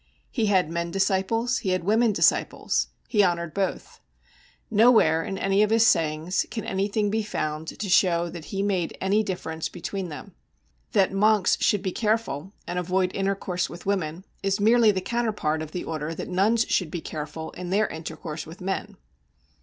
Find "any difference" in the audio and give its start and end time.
8.99-9.69